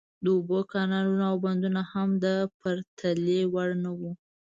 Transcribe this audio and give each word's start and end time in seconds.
د 0.23 0.25
اوبو 0.35 0.59
کانالونه 0.71 1.23
او 1.31 1.35
بندونه 1.45 1.81
هم 1.91 2.09
د 2.23 2.25
پرتلې 2.59 3.41
وړ 3.53 3.69
نه 3.83 3.91
وو. 3.99 4.11